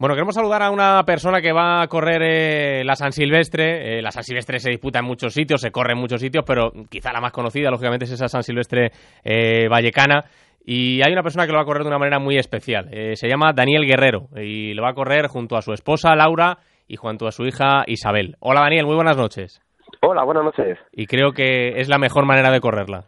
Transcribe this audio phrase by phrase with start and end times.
[0.00, 3.98] Bueno, queremos saludar a una persona que va a correr eh, la San Silvestre.
[3.98, 6.72] Eh, la San Silvestre se disputa en muchos sitios, se corre en muchos sitios, pero
[6.88, 8.92] quizá la más conocida, lógicamente, es esa San Silvestre
[9.22, 10.24] eh, vallecana.
[10.64, 12.88] Y hay una persona que lo va a correr de una manera muy especial.
[13.14, 16.96] se llama Daniel Guerrero y lo va a correr junto a su esposa Laura y
[16.96, 18.36] junto a su hija Isabel.
[18.40, 19.60] Hola Daniel, muy buenas noches.
[20.00, 20.78] Hola, buenas noches.
[20.92, 23.04] Y creo que es la mejor manera de correrla.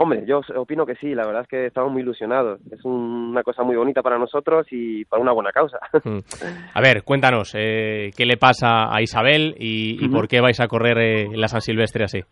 [0.00, 2.60] Hombre, yo opino que sí, la verdad es que estamos muy ilusionados.
[2.70, 5.78] Es una cosa muy bonita para nosotros y para una buena causa.
[6.04, 6.20] Mm.
[6.74, 10.98] A ver, cuéntanos, eh, ¿qué le pasa a Isabel y, por qué vais a correr
[10.98, 12.22] eh, la San Silvestre así?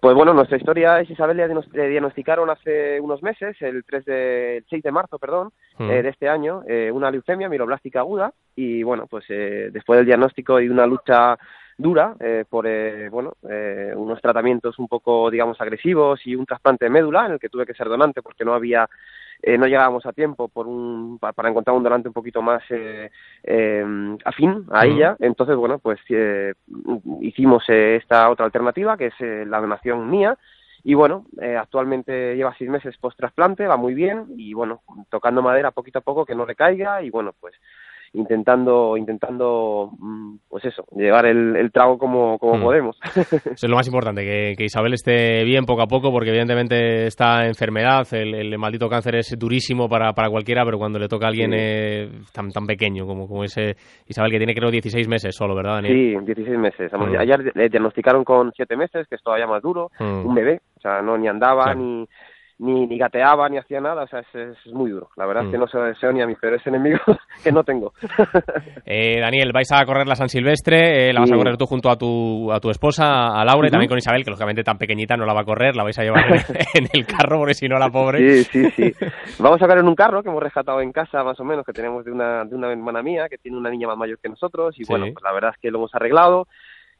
[0.00, 4.82] Pues bueno, nuestra historia es Isabel le diagnosticaron hace unos meses, el 3 de, 6
[4.82, 5.90] de marzo, perdón, mm.
[5.90, 10.06] eh, de este año, eh, una leucemia miroblástica aguda y bueno, pues eh, después del
[10.06, 11.36] diagnóstico y una lucha
[11.78, 16.84] dura eh, por eh, bueno eh, unos tratamientos un poco digamos agresivos y un trasplante
[16.84, 18.88] de médula en el que tuve que ser donante porque no había
[19.56, 22.60] no llegábamos a tiempo por un para, encontrar un donante un poquito más
[24.24, 25.16] afín a ella.
[25.20, 26.00] Entonces bueno pues
[27.20, 30.36] hicimos esta otra alternativa que es la donación mía.
[30.82, 35.70] Y bueno, actualmente lleva seis meses post trasplante, va muy bien y bueno, tocando madera
[35.70, 37.54] poquito a poco que no le caiga y bueno, pues
[38.12, 42.62] intentando intentando mm, pues eso llevar el, trago como, como mm.
[42.62, 44.24] podemos eso es lo más importante
[44.56, 49.36] que, Isabel esté bien poco a poco porque evidentemente esta enfermedad el, maldito cáncer es
[49.38, 53.28] durísimo para, para cualquiera pero cuando le toca a alguien eh, tan tan pequeño como
[53.28, 56.20] como ese Isabel que tiene creo 16 meses solo verdad Daniel?
[56.20, 57.16] sí 16 meses mm.
[57.18, 61.02] ayer le diagnosticaron con 7 meses que es todavía más duro un bebé o sea
[61.02, 62.06] no ni andaba ni
[62.58, 65.10] ni, ni gateaba ni hacía nada, o sea, es, es, muy duro.
[65.16, 65.60] La verdad es que mm.
[65.60, 67.00] no se lo deseo ni a mis peores enemigos
[67.44, 67.92] que no tengo.
[68.84, 71.90] eh, Daniel, vais a correr la San Silvestre, eh, la vas a correr tú junto
[71.90, 75.16] a tu, a tu esposa, a Laura, y también con Isabel, que lógicamente tan pequeñita
[75.16, 76.24] no la va a correr, la vais a llevar
[76.74, 78.42] en el carro, porque si no la pobre.
[78.42, 79.06] Sí, sí, sí.
[79.38, 81.72] Vamos a correr en un carro que hemos rescatado en casa, más o menos, que
[81.72, 84.74] tenemos de una, de una hermana mía, que tiene una niña más mayor que nosotros,
[84.78, 86.46] y bueno, pues la verdad es que lo hemos arreglado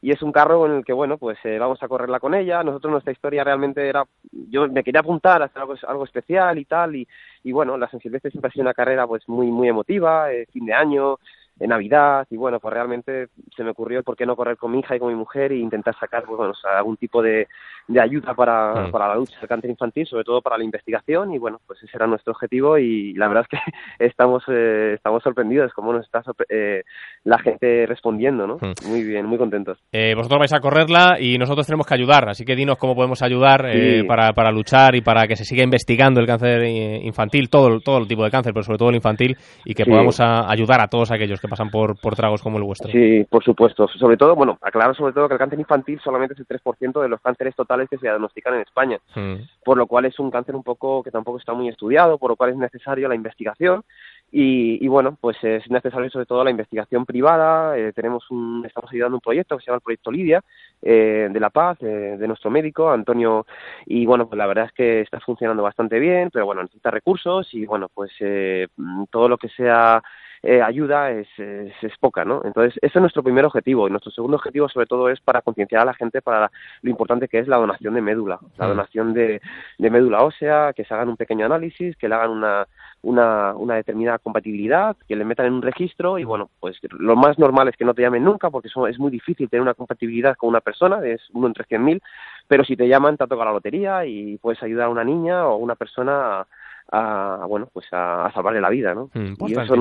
[0.00, 2.62] y es un carro en el que bueno pues eh, vamos a correrla con ella.
[2.62, 6.64] Nosotros nuestra historia realmente era yo me quería apuntar a hacer algo, algo especial y
[6.64, 7.08] tal y,
[7.42, 10.66] y bueno la San siempre ha sido una carrera pues muy muy emotiva eh, fin
[10.66, 11.18] de año
[11.58, 14.80] de Navidad y bueno, pues realmente se me ocurrió por qué no correr con mi
[14.80, 17.48] hija y con mi mujer e intentar sacar pues, bueno, algún tipo de,
[17.88, 18.90] de ayuda para, mm.
[18.90, 21.96] para la lucha del cáncer infantil, sobre todo para la investigación y bueno, pues ese
[21.96, 23.72] era nuestro objetivo y la verdad es que
[24.04, 26.82] estamos eh, estamos sorprendidos cómo nos está eh,
[27.24, 28.56] la gente respondiendo, ¿no?
[28.56, 28.88] Mm.
[28.88, 29.78] Muy bien, muy contentos.
[29.90, 33.22] Eh, vosotros vais a correrla y nosotros tenemos que ayudar, así que dinos cómo podemos
[33.22, 33.66] ayudar
[34.06, 38.06] para, para luchar y para que se siga investigando el cáncer infantil, todo, todo el
[38.06, 41.40] tipo de cáncer, pero sobre todo el infantil y que podamos ayudar a todos aquellos
[41.40, 42.90] que pasan por, por tragos como el vuestro.
[42.90, 43.88] Sí, por supuesto.
[43.88, 47.08] Sobre todo, bueno, aclaro sobre todo que el cáncer infantil solamente es el 3% de
[47.08, 49.34] los cánceres totales que se diagnostican en España, mm.
[49.64, 52.36] por lo cual es un cáncer un poco que tampoco está muy estudiado, por lo
[52.36, 53.84] cual es necesario la investigación
[54.30, 57.78] y, bueno, pues es necesario sobre todo la investigación privada.
[57.78, 60.44] Eh, tenemos un, estamos ayudando un proyecto que se llama el Proyecto Lidia
[60.82, 63.46] eh, de La Paz, de nuestro médico Antonio.
[63.86, 67.52] Y bueno, pues la verdad es que está funcionando bastante bien, pero bueno, necesita recursos
[67.54, 68.68] y bueno, pues eh,
[69.10, 70.02] todo lo que sea
[70.42, 72.42] eh, ayuda es, es, poca, ¿no?
[72.44, 73.88] Entonces, ese es nuestro primer objetivo.
[73.88, 76.50] Y nuestro segundo objetivo, sobre todo, es para concienciar a la gente para
[76.82, 78.68] lo importante que es la donación de médula, la mm.
[78.68, 79.40] donación de,
[79.78, 82.66] de médula ósea, que se hagan un pequeño análisis, que le hagan una,
[83.02, 87.38] una, una determinada compatibilidad, que le metan en un registro y bueno, pues lo más
[87.38, 90.36] normal es que no te llamen nunca porque eso es muy difícil tener una compatibilidad
[90.36, 92.02] con una persona, es uno entre cien mil,
[92.48, 95.52] pero si te llaman te toca la lotería y puedes ayudar a una niña o
[95.52, 96.46] a una persona
[96.90, 99.10] a, bueno, pues a, salvarle la vida, ¿no?
[99.14, 99.76] Mm, y eso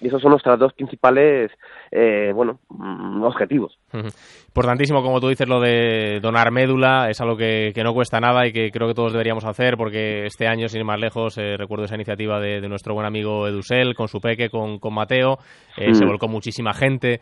[0.00, 1.50] y esos son nuestros dos principales
[1.90, 3.78] eh, bueno mm, objetivos.
[3.92, 7.08] Importantísimo como tú dices lo de donar médula.
[7.08, 10.46] Es algo que, no cuesta nada y que creo que todos deberíamos hacer porque este
[10.46, 14.08] año sin ir más lejos eh, recuerdo esa iniciativa de, nuestro buen amigo Edusel con
[14.08, 15.38] su peque con, con Mateo.
[15.76, 16.08] Eh, se mm.
[16.08, 17.20] volcó muchísima gente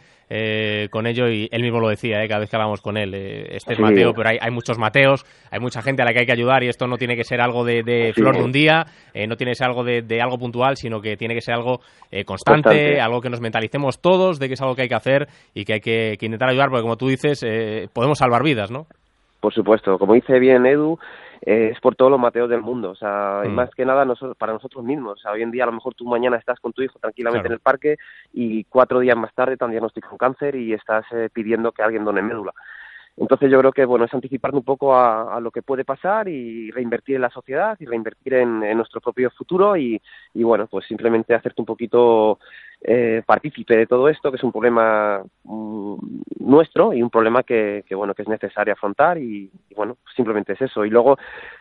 [0.91, 3.79] con ello y él mismo lo decía cada vez que hablamos con él este es
[3.79, 6.65] Mateo pero hay, hay, muchos Mateos hay mucha gente a la que hay que ayudar
[6.65, 9.55] y esto no tiene que ser algo de, flor de un día no tiene que
[9.55, 11.81] ser algo de, de, algo puntual sino que tiene que ser algo
[12.25, 15.65] constante algo que nos mentalicemos todos de que es algo que hay que hacer y
[15.65, 18.87] que hay que, intentar ayudar, porque como tú dices, eh, podemos salvar vidas, ¿no?
[19.41, 20.99] Por supuesto, como dice bien Edu,
[21.43, 23.51] eh, es por todos los mateos del mundo, o sea, mm.
[23.51, 24.07] más que nada
[24.39, 25.19] para nosotros mismos.
[25.19, 27.47] O sea, hoy en día a lo mejor tú mañana estás con tu hijo tranquilamente
[27.47, 27.97] en el parque
[28.33, 31.83] y cuatro días más tarde te han diagnosticado un cáncer y estás eh, pidiendo que
[31.83, 32.53] alguien done médula.
[33.19, 36.71] Entonces yo creo que bueno es anticiparnos un poco a, lo que puede pasar y
[36.71, 40.01] reinvertir en la sociedad y reinvertir en, nuestro propio futuro y,
[40.35, 42.39] y, bueno pues simplemente hacerte un poquito
[42.83, 45.95] eh, partícipe de todo esto que es un problema mm,
[46.41, 50.61] nuestro y un problema que, que, bueno que es necesario afrontar y, bueno simplemente es
[50.61, 50.85] eso.
[50.85, 51.17] Y luego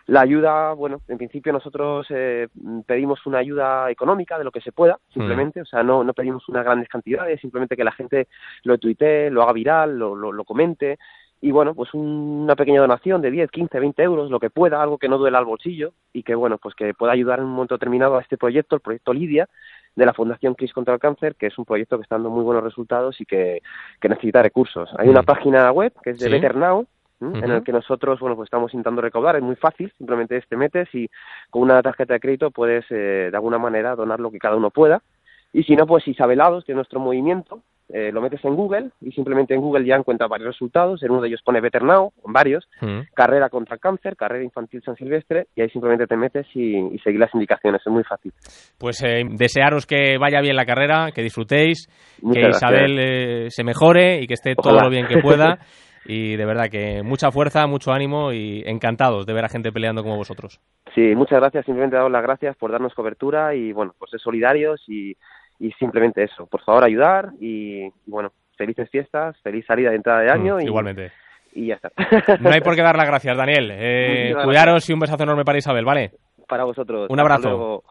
[0.08, 2.50] la ayuda bueno en principio nosotros eh,
[2.86, 6.48] pedimos una ayuda económica de lo que se pueda simplemente o sea no no pedimos
[6.50, 8.28] unas grandes cantidades simplemente que la gente
[8.63, 10.98] lo tuitee lo haga viral lo, lo, lo comente
[11.42, 14.98] y bueno, pues una pequeña donación de 10, 15, 20 euros, lo que pueda, algo
[14.98, 17.76] que no duela al bolsillo y que bueno, pues que pueda ayudar en un momento
[17.76, 19.48] determinado a este proyecto, el proyecto Lidia,
[19.96, 22.44] de la Fundación CRIS contra el Cáncer, que es un proyecto que está dando muy
[22.44, 23.62] buenos resultados y que,
[24.02, 24.90] que necesita recursos.
[24.98, 26.88] Hay una página web que es de Better Now,
[27.22, 30.94] en el que nosotros bueno pues estamos intentando recaudar es muy fácil simplemente te metes
[30.94, 31.10] y
[31.50, 34.70] con una tarjeta de crédito puedes eh, de alguna manera donar lo que cada uno
[34.70, 35.02] pueda.
[35.54, 39.12] Y si no pues Isabelados que es nuestro movimiento eh, lo metes en Google y
[39.12, 41.04] simplemente en Google ya encuentras varios resultados.
[41.04, 43.14] En uno de ellos pone Better Now, en varios, mm.
[43.14, 47.20] carrera contra cáncer, carrera infantil San Silvestre, y ahí simplemente te metes y, y seguir
[47.20, 47.82] las indicaciones.
[47.86, 48.32] Es muy fácil.
[48.80, 51.88] Pues eh, desearos que vaya bien la carrera, que disfrutéis,
[52.34, 55.60] que Isabel eh, se mejore y que esté todo lo bien que pueda.
[56.06, 60.04] y de verdad que mucha fuerza, mucho ánimo y encantados de ver a gente peleando
[60.04, 60.60] como vosotros.
[60.94, 61.66] Sí, muchas gracias.
[61.66, 65.16] Simplemente daros las gracias por darnos cobertura y bueno, pues ser solidarios y
[65.60, 70.28] y simplemente eso, por favor ayudar y, bueno, felices fiestas, feliz salida de entrada de
[70.28, 70.60] mm, año.
[70.60, 71.12] y, igualmente.
[71.54, 71.90] Y ya está.
[72.42, 73.72] No hay por qué dar las gracias, Daniel.
[73.74, 76.12] Eh, cuidaros y un besazo enorme para Isabel, ¿vale?
[76.48, 77.10] Para vosotros.
[77.10, 77.84] Un abrazo.